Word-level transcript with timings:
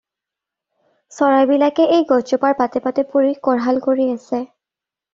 চৰাইবিলাকে 1.17 1.87
এই 1.99 2.07
গছজোপাৰ 2.13 2.59
পাতে 2.65 2.85
পাতে 2.89 3.07
পৰি 3.15 3.39
কোঢ়াল 3.49 3.81
কৰি 3.89 4.13
আছে। 4.19 4.47